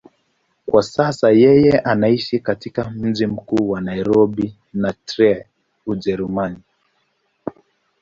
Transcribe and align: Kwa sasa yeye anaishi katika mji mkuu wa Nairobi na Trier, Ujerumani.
Kwa 0.65 0.83
sasa 0.83 1.31
yeye 1.31 1.79
anaishi 1.79 2.39
katika 2.39 2.89
mji 2.89 3.25
mkuu 3.27 3.69
wa 3.69 3.81
Nairobi 3.81 4.55
na 4.73 4.93
Trier, 5.05 5.45
Ujerumani. 5.85 6.57